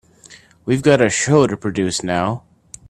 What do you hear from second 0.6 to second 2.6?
We've got to produce a show now.